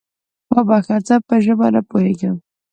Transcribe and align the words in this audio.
وبخښه، 0.53 0.97
زه 1.07 1.15
په 1.27 1.35
ژبه 1.45 1.67
نه 1.73 1.81
پوهېږم؟ 1.89 2.35